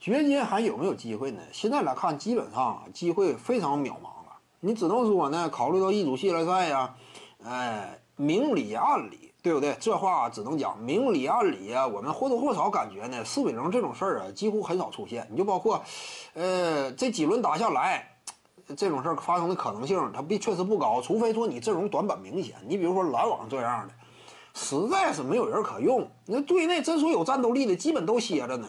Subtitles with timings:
[0.00, 1.42] 掘金还有没有机会呢？
[1.52, 4.38] 现在来看，基本上机会非常渺茫了。
[4.58, 6.94] 你只能说呢，考虑到一组系列赛呀，
[7.44, 9.76] 哎，明里暗里，对不对？
[9.78, 11.86] 这话只能讲明里暗里啊。
[11.86, 15.28] 我们或多或少感觉呢，四比零这种事儿啊，几乎很少出现。
[15.30, 15.82] 你就包括，
[16.32, 18.08] 呃，这几轮打下来，
[18.74, 21.02] 这种事儿发生的可能性，它必确实不高。
[21.02, 23.92] 除非说你阵容短板明显，你比如说篮网这样的，
[24.54, 26.10] 实在是没有人可用。
[26.24, 28.66] 那队内真说有战斗力的，基本都歇着呢。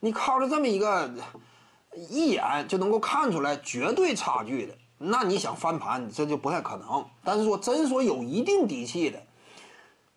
[0.00, 1.10] 你靠着这么一个
[1.94, 7.04] 一眼就能够看出来绝对差距的，那你想翻盘这就不太可能。
[7.22, 9.20] 但是说真说有一定底气的，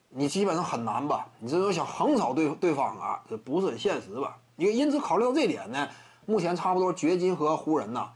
[0.10, 1.28] 你基本上很难吧？
[1.40, 4.38] 你这说想横扫对对方啊，这不是很现实吧？
[4.56, 5.90] 因为因此考虑到这点呢，
[6.26, 8.12] 目前差不多掘金和湖人呐，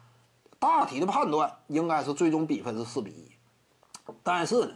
[0.59, 3.31] 大体的判断应该是最终比分是四比一。
[4.23, 4.71] 但是呢，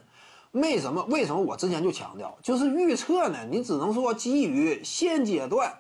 [0.52, 1.04] 为什么？
[1.04, 3.46] 为什么我之前就强调，就是预测呢？
[3.50, 5.74] 你只能说基于现阶段。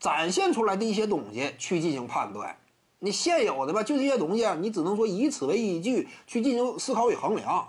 [0.00, 2.56] 展现出来的一些东西去进行判断，
[2.98, 7.68] 你现有的吧，就这些东西，你只能说以此为依据去进行思考与衡量。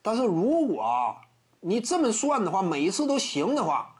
[0.00, 1.16] 但是如果
[1.60, 3.96] 你这么算的话，每一次都行的话，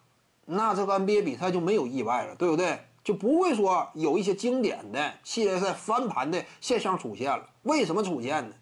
[0.47, 2.79] 那这个 NBA 比赛就没有意外了，对不对？
[3.03, 7.49] 就不会说有一些经典的系列赛翻盘的现象出现了。
[7.63, 8.55] 为什么出现呢？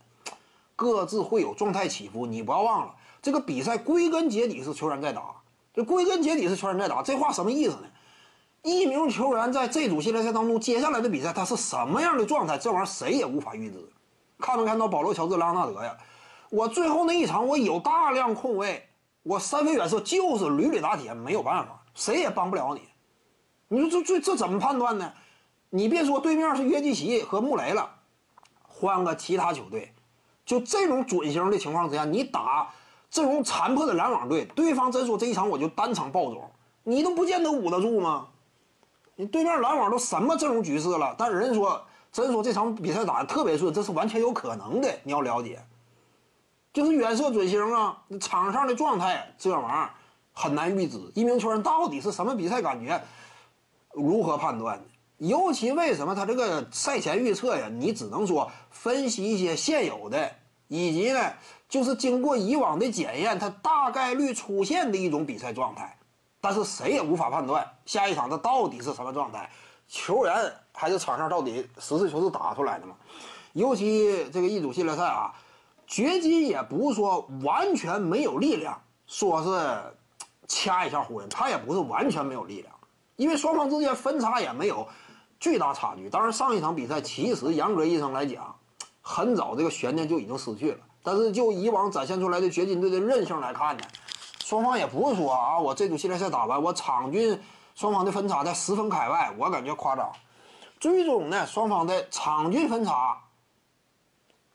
[0.76, 5.34] 各自会有状态起伏，你不要忘了，这个比赛归根结底是球员在打，
[5.74, 7.88] 这归根结底是球员在打，这话什么意思呢？
[8.67, 12.59] 一名球员在这组系列赛当中，接下来的比赛他是什么样的状态？
[12.59, 13.78] 这玩意儿谁也无法预知。
[14.41, 15.97] 看没看到保罗·乔治·莱昂纳德呀？
[16.50, 18.89] 我最后那一场，我有大量空位，
[19.22, 22.83] 我三分远射就是屡屡打铁，没有办法，谁也帮不了你。
[23.69, 25.12] 你说这这这怎么判断呢？
[25.70, 27.89] 你别说对面是约基奇和穆雷了，
[28.67, 29.94] 换个其他球队，
[30.44, 32.69] 就这种准星的情况之下，你打
[33.09, 36.50] 这种残破的篮网队，对方真说这一场我就单场爆种，
[36.83, 38.27] 你都不见得捂得住吗？
[39.17, 41.14] 你对面篮网都什么阵容局势了？
[41.19, 44.89] 但人说真说这场比赛打的特别顺，这是完全有可能的。
[45.03, 45.59] 你要了解，
[46.72, 49.91] 就是远射准星啊，场上的状态这玩意儿
[50.32, 51.00] 很难预知。
[51.15, 53.03] 一名球员到底是什么比赛感觉，
[53.93, 54.84] 如何判断呢？
[55.19, 57.71] 尤其为什么他这个赛前预测呀？
[57.72, 60.31] 你只能说分析一些现有的，
[60.69, 61.32] 以及呢，
[61.71, 65.97] 就是经过以往的检验，他大概率出现的一种比赛状态。
[66.46, 69.50] 但是谁也无法判断下一场他到底是什么状态，
[69.88, 70.32] 球员
[70.72, 72.94] 还是场上到底实事求是打出来的嘛？
[73.52, 75.34] 尤其这个一组系列赛啊，
[75.88, 79.96] 掘金也不是说完全没有力量，说是
[80.46, 82.72] 掐一下湖人，他也不是完全没有力量，
[83.16, 84.86] 因为双方之间分差也没有
[85.40, 86.08] 巨大差距。
[86.08, 88.54] 当然上一场比赛其实严格意义上来讲，
[89.02, 90.78] 很早这个悬念就已经失去了。
[91.02, 93.82] 但是就以往展现出来的掘金队的韧性来看呢？
[94.46, 97.36] 双方也不是说啊，我这组系列赛打完，我场均
[97.74, 100.08] 双方的分差在十分开外，我感觉夸张。
[100.78, 103.20] 最终呢，双方的场均分差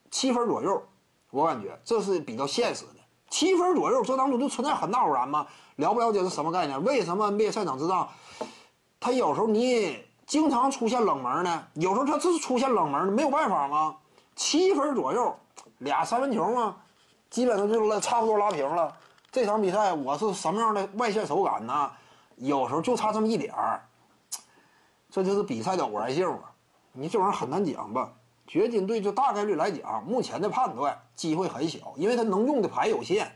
[0.10, 0.82] 七分左右，
[1.30, 3.02] 我感觉这是比较现实的。
[3.30, 5.46] 七分左右，这当中就存在很大偶然吗？
[5.76, 6.82] 了不了解是什么概念？
[6.86, 8.08] 为什么 NBA 赛场之上，
[8.98, 11.68] 他有时候你经常出现冷门呢？
[11.74, 13.98] 有时候他这是出现冷门，没有办法吗？
[14.38, 15.38] 七分左右，
[15.80, 16.78] 俩三分球吗？
[17.30, 18.96] 基本上就拉差不多拉平了。
[19.32, 21.92] 这场比赛我是什么样的外线手感呢？
[22.36, 23.82] 有时候就差这么一点儿，
[25.10, 26.50] 这就是比赛的偶然性嘛。
[26.92, 28.12] 你这玩意儿很难讲吧？
[28.46, 33.32] 掘金队就大概率来讲，目前的判断机会很小，因为他能用的牌有限，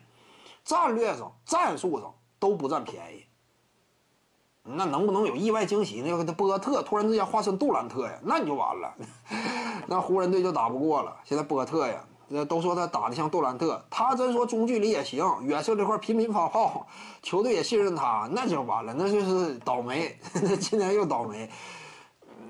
[0.65, 3.23] 战略上、战术上都不占便宜。
[4.63, 6.25] 那能不能有意外惊喜呢？
[6.25, 8.93] 他波特突然之间化身杜兰特呀，那你就完了，
[9.87, 11.15] 那湖人队就打不过了。
[11.23, 12.03] 现在波特呀。
[12.29, 16.87] 这都说他打的像杜兰特，他真说中距离也行，远射这块频频发炮，
[17.21, 20.17] 球队也信任他，那就完了，那就是倒霉，
[20.59, 21.49] 今年又倒霉，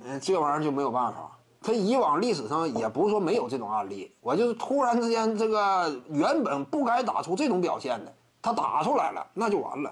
[0.06, 1.32] 嗯，这玩意儿就没有办法。
[1.62, 9.92] 他以往历史上也不是说没有这种案例，我就是突然之间这个原本不该打出这种表现的，他打出来了，那就完了。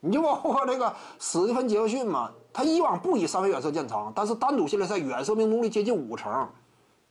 [0.00, 6.48] 你就包括这个史蒂芬杰克逊嘛，他以往不以三分远射见长，但是单独系列赛远射命中率接近五成。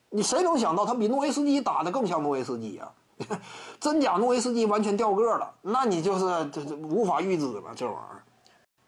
[0.10, 2.92] 你谁能想到他比诺维斯基打得更像诺维斯基呀？
[3.80, 8.24] 真假诺维斯基完全掉个了，那你就是这这无法预知了这玩意儿。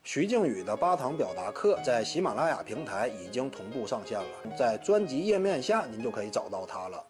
[0.04, 7.04] 徐静宇的八堂表达课在喜马拉雅平台已经同步上线了，在专辑页面下您就可以找到它了。